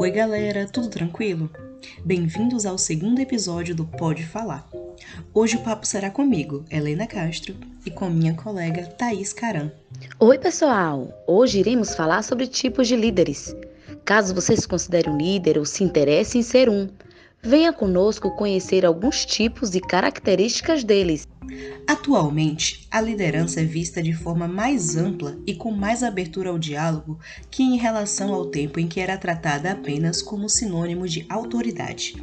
Oi, 0.00 0.10
galera, 0.10 0.66
tudo 0.66 0.88
tranquilo? 0.88 1.50
Bem-vindos 2.02 2.64
ao 2.64 2.78
segundo 2.78 3.18
episódio 3.18 3.74
do 3.74 3.84
Pode 3.84 4.24
Falar. 4.24 4.66
Hoje 5.34 5.56
o 5.56 5.60
papo 5.60 5.86
será 5.86 6.10
comigo, 6.10 6.64
Helena 6.70 7.06
Castro, 7.06 7.54
e 7.84 7.90
com 7.90 8.08
minha 8.08 8.32
colega 8.32 8.86
Thaís 8.86 9.34
Caran. 9.34 9.70
Oi, 10.18 10.38
pessoal! 10.38 11.12
Hoje 11.26 11.58
iremos 11.58 11.94
falar 11.94 12.22
sobre 12.22 12.46
tipos 12.46 12.88
de 12.88 12.96
líderes. 12.96 13.54
Caso 14.02 14.34
você 14.34 14.56
se 14.56 14.66
considere 14.66 15.10
um 15.10 15.18
líder 15.18 15.58
ou 15.58 15.66
se 15.66 15.84
interesse 15.84 16.38
em 16.38 16.42
ser 16.42 16.70
um, 16.70 16.88
venha 17.42 17.72
conosco 17.72 18.30
conhecer 18.36 18.84
alguns 18.84 19.24
tipos 19.24 19.74
e 19.74 19.80
características 19.80 20.84
deles. 20.84 21.26
Atualmente, 21.86 22.86
a 22.90 23.00
liderança 23.00 23.60
é 23.60 23.64
vista 23.64 24.02
de 24.02 24.12
forma 24.12 24.46
mais 24.46 24.96
ampla 24.96 25.36
e 25.46 25.54
com 25.54 25.70
mais 25.70 26.02
abertura 26.02 26.50
ao 26.50 26.58
diálogo 26.58 27.18
que 27.50 27.62
em 27.62 27.76
relação 27.76 28.32
ao 28.32 28.46
tempo 28.46 28.78
em 28.78 28.86
que 28.86 29.00
era 29.00 29.16
tratada 29.16 29.72
apenas 29.72 30.22
como 30.22 30.48
sinônimo 30.48 31.08
de 31.08 31.26
autoridade. 31.28 32.14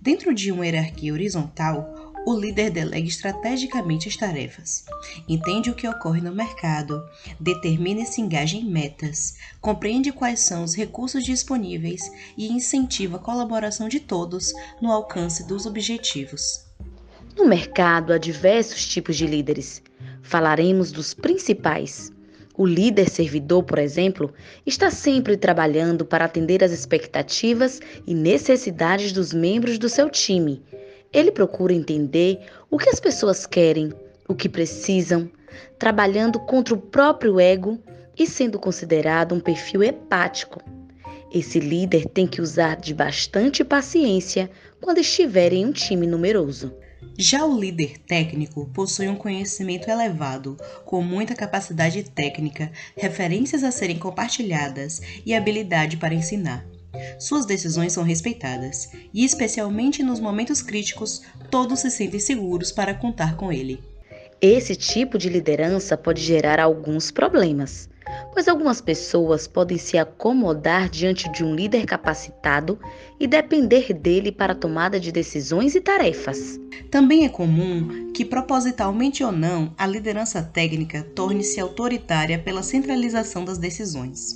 Dentro 0.00 0.34
de 0.34 0.52
uma 0.52 0.66
hierarquia 0.66 1.12
horizontal, 1.12 1.97
o 2.28 2.38
líder 2.38 2.68
delega 2.68 3.08
estrategicamente 3.08 4.06
as 4.06 4.14
tarefas, 4.14 4.84
entende 5.26 5.70
o 5.70 5.74
que 5.74 5.88
ocorre 5.88 6.20
no 6.20 6.30
mercado, 6.30 7.02
determina 7.40 8.02
e 8.02 8.04
se 8.04 8.20
engaja 8.20 8.54
em 8.54 8.66
metas, 8.66 9.38
compreende 9.62 10.12
quais 10.12 10.40
são 10.40 10.62
os 10.62 10.74
recursos 10.74 11.24
disponíveis 11.24 12.02
e 12.36 12.52
incentiva 12.52 13.16
a 13.16 13.18
colaboração 13.18 13.88
de 13.88 13.98
todos 13.98 14.52
no 14.78 14.92
alcance 14.92 15.48
dos 15.48 15.64
objetivos. 15.64 16.66
No 17.34 17.46
mercado 17.46 18.12
há 18.12 18.18
diversos 18.18 18.86
tipos 18.86 19.16
de 19.16 19.26
líderes. 19.26 19.82
Falaremos 20.20 20.92
dos 20.92 21.14
principais. 21.14 22.12
O 22.54 22.66
líder 22.66 23.08
servidor, 23.08 23.62
por 23.62 23.78
exemplo, 23.78 24.34
está 24.66 24.90
sempre 24.90 25.34
trabalhando 25.34 26.04
para 26.04 26.26
atender 26.26 26.62
às 26.62 26.72
expectativas 26.72 27.80
e 28.06 28.12
necessidades 28.14 29.12
dos 29.12 29.32
membros 29.32 29.78
do 29.78 29.88
seu 29.88 30.10
time. 30.10 30.62
Ele 31.12 31.30
procura 31.30 31.72
entender 31.72 32.40
o 32.70 32.78
que 32.78 32.90
as 32.90 33.00
pessoas 33.00 33.46
querem, 33.46 33.92
o 34.28 34.34
que 34.34 34.48
precisam, 34.48 35.30
trabalhando 35.78 36.38
contra 36.40 36.74
o 36.74 36.80
próprio 36.80 37.40
ego 37.40 37.78
e 38.16 38.26
sendo 38.26 38.58
considerado 38.58 39.34
um 39.34 39.40
perfil 39.40 39.82
hepático. 39.82 40.60
Esse 41.32 41.60
líder 41.60 42.06
tem 42.06 42.26
que 42.26 42.40
usar 42.40 42.76
de 42.76 42.94
bastante 42.94 43.62
paciência 43.64 44.50
quando 44.80 44.98
estiver 44.98 45.52
em 45.52 45.66
um 45.66 45.72
time 45.72 46.06
numeroso. 46.06 46.74
Já 47.16 47.44
o 47.44 47.58
líder 47.58 47.98
técnico 47.98 48.66
possui 48.72 49.08
um 49.08 49.16
conhecimento 49.16 49.90
elevado, 49.90 50.56
com 50.84 51.02
muita 51.02 51.34
capacidade 51.34 52.02
técnica, 52.02 52.70
referências 52.96 53.64
a 53.64 53.70
serem 53.70 53.98
compartilhadas 53.98 55.00
e 55.24 55.34
habilidade 55.34 55.96
para 55.96 56.14
ensinar. 56.14 56.64
Suas 57.18 57.46
decisões 57.46 57.92
são 57.92 58.02
respeitadas 58.02 58.90
e, 59.12 59.24
especialmente 59.24 60.02
nos 60.02 60.20
momentos 60.20 60.62
críticos, 60.62 61.22
todos 61.50 61.80
se 61.80 61.90
sentem 61.90 62.20
seguros 62.20 62.72
para 62.72 62.94
contar 62.94 63.36
com 63.36 63.52
ele. 63.52 63.82
Esse 64.40 64.76
tipo 64.76 65.18
de 65.18 65.28
liderança 65.28 65.96
pode 65.96 66.22
gerar 66.22 66.60
alguns 66.60 67.10
problemas 67.10 67.88
pois 68.32 68.48
algumas 68.48 68.80
pessoas 68.80 69.46
podem 69.46 69.78
se 69.78 69.98
acomodar 69.98 70.88
diante 70.88 71.30
de 71.30 71.44
um 71.44 71.54
líder 71.54 71.84
capacitado 71.86 72.78
e 73.18 73.26
depender 73.26 73.92
dele 73.92 74.32
para 74.32 74.52
a 74.52 74.56
tomada 74.56 74.98
de 74.98 75.12
decisões 75.12 75.74
e 75.74 75.80
tarefas. 75.80 76.58
Também 76.90 77.24
é 77.24 77.28
comum 77.28 78.10
que, 78.12 78.24
propositalmente 78.24 79.22
ou 79.22 79.32
não, 79.32 79.74
a 79.76 79.86
liderança 79.86 80.42
técnica 80.42 81.02
torne-se 81.14 81.60
autoritária 81.60 82.38
pela 82.38 82.62
centralização 82.62 83.44
das 83.44 83.58
decisões. 83.58 84.34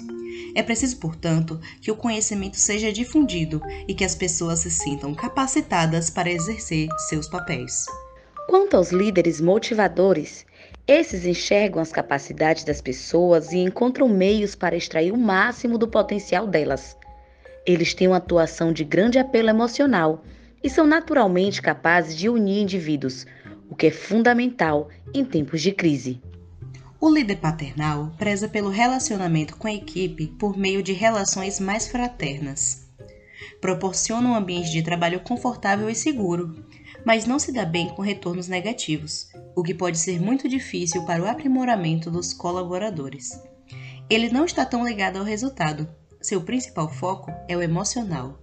É 0.55 0.63
preciso, 0.63 0.99
portanto, 0.99 1.61
que 1.81 1.91
o 1.91 1.97
conhecimento 1.97 2.57
seja 2.57 2.93
difundido 2.93 3.63
e 3.89 3.95
que 3.95 4.05
as 4.05 4.15
pessoas 4.15 4.61
se 4.61 4.71
sintam 4.71 5.15
capacitadas 5.15 6.11
para 6.11 6.31
exercer 6.31 6.89
seus 7.09 7.29
papéis. 7.29 7.87
Quanto 8.49 8.77
aos 8.77 8.91
líderes 8.91 9.41
motivadores, 9.41 10.45
esses 10.87 11.25
enxergam 11.25 11.81
as 11.81 11.93
capacidades 11.93 12.65
das 12.65 12.81
pessoas 12.81 13.53
e 13.53 13.59
encontram 13.59 14.09
meios 14.09 14.55
para 14.55 14.77
extrair 14.77 15.13
o 15.13 15.17
máximo 15.17 15.79
do 15.79 15.89
potencial 15.89 16.47
delas. 16.47 16.97
Eles 17.65 17.95
têm 17.95 18.09
uma 18.09 18.17
atuação 18.17 18.73
de 18.73 18.85
grande 18.85 19.19
apelo 19.19 19.49
emocional 19.49 20.25
e 20.63 20.69
são 20.69 20.87
naturalmente 20.87 21.63
capazes 21.63 22.17
de 22.17 22.29
unir 22.29 22.63
indivíduos, 22.63 23.27
o 23.71 23.77
que 23.77 23.87
é 23.87 23.91
fundamental 23.91 24.89
em 25.15 25.25
tempos 25.25 25.63
de 25.63 25.73
crise. 25.73 26.21
O 27.05 27.11
líder 27.11 27.39
paternal 27.39 28.13
preza 28.17 28.49
pelo 28.49 28.71
relacionamento 28.71 29.57
com 29.57 29.67
a 29.67 29.75
equipe 29.75 30.29
por 30.39 30.57
meio 30.57 30.81
de 30.85 30.93
relações 30.93 31.59
mais 31.59 31.89
fraternas. 31.89 32.89
Proporciona 33.61 34.29
um 34.29 34.37
ambiente 34.37 34.71
de 34.71 34.85
trabalho 34.85 35.19
confortável 35.19 35.91
e 35.91 35.97
seguro, 35.97 36.65
mas 37.05 37.27
não 37.27 37.41
se 37.41 37.51
dá 37.51 37.65
bem 37.65 37.89
com 37.89 38.03
retornos 38.03 38.47
negativos, 38.47 39.29
o 39.57 39.65
que 39.65 39.75
pode 39.75 39.99
ser 39.99 40.23
muito 40.23 40.49
difícil 40.49 41.05
para 41.05 41.21
o 41.21 41.27
aprimoramento 41.27 42.09
dos 42.09 42.33
colaboradores. 42.33 43.33
Ele 44.09 44.29
não 44.29 44.45
está 44.45 44.65
tão 44.65 44.87
ligado 44.87 45.17
ao 45.17 45.25
resultado, 45.25 45.89
seu 46.21 46.41
principal 46.41 46.89
foco 46.89 47.33
é 47.49 47.57
o 47.57 47.63
emocional. 47.63 48.39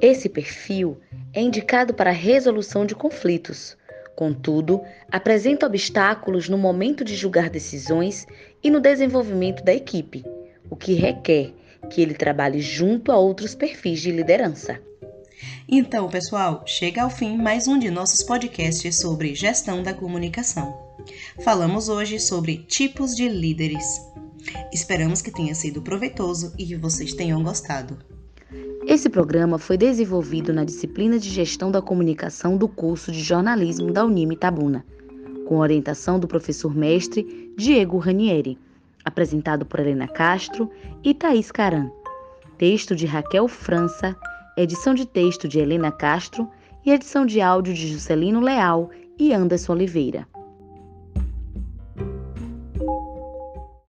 Esse 0.00 0.28
perfil 0.28 0.96
é 1.32 1.40
indicado 1.40 1.92
para 1.92 2.10
a 2.10 2.14
resolução 2.14 2.86
de 2.86 2.94
conflitos, 2.94 3.76
contudo, 4.16 4.80
apresenta 5.12 5.66
obstáculos 5.66 6.48
no 6.48 6.56
momento 6.56 7.04
de 7.04 7.14
julgar 7.14 7.50
decisões 7.50 8.26
e 8.64 8.70
no 8.70 8.80
desenvolvimento 8.80 9.62
da 9.62 9.74
equipe, 9.74 10.24
o 10.70 10.74
que 10.74 10.94
requer 10.94 11.52
que 11.90 12.00
ele 12.00 12.14
trabalhe 12.14 12.60
junto 12.60 13.12
a 13.12 13.18
outros 13.18 13.54
perfis 13.54 14.00
de 14.00 14.10
liderança. 14.10 14.80
Então, 15.68 16.08
pessoal, 16.08 16.64
chega 16.66 17.02
ao 17.02 17.10
fim 17.10 17.36
mais 17.36 17.68
um 17.68 17.78
de 17.78 17.90
nossos 17.90 18.22
podcasts 18.22 18.98
sobre 18.98 19.34
gestão 19.34 19.82
da 19.82 19.92
comunicação. 19.92 20.74
Falamos 21.44 21.88
hoje 21.88 22.18
sobre 22.18 22.56
tipos 22.56 23.14
de 23.14 23.28
líderes. 23.28 23.84
Esperamos 24.72 25.20
que 25.20 25.30
tenha 25.30 25.54
sido 25.54 25.82
proveitoso 25.82 26.54
e 26.58 26.64
que 26.64 26.76
vocês 26.76 27.12
tenham 27.12 27.42
gostado. 27.42 27.98
Esse 28.96 29.10
programa 29.10 29.58
foi 29.58 29.76
desenvolvido 29.76 30.54
na 30.54 30.64
disciplina 30.64 31.18
de 31.18 31.28
Gestão 31.28 31.70
da 31.70 31.82
Comunicação 31.82 32.56
do 32.56 32.66
curso 32.66 33.12
de 33.12 33.20
Jornalismo 33.20 33.92
da 33.92 34.02
Unime 34.02 34.38
Tabuna, 34.38 34.86
com 35.46 35.58
orientação 35.58 36.18
do 36.18 36.26
professor 36.26 36.74
mestre 36.74 37.52
Diego 37.58 37.98
Ranieri, 37.98 38.58
apresentado 39.04 39.66
por 39.66 39.80
Helena 39.80 40.08
Castro 40.08 40.70
e 41.04 41.12
Thaís 41.12 41.52
Caran. 41.52 41.90
Texto 42.56 42.96
de 42.96 43.04
Raquel 43.04 43.46
França 43.48 44.16
edição 44.56 44.94
de 44.94 45.04
texto 45.04 45.46
de 45.46 45.58
Helena 45.58 45.92
Castro 45.92 46.50
e 46.82 46.90
edição 46.90 47.26
de 47.26 47.42
áudio 47.42 47.74
de 47.74 47.88
Juscelino 47.88 48.40
Leal 48.40 48.88
e 49.18 49.30
Anderson 49.30 49.74
Oliveira. 49.74 50.26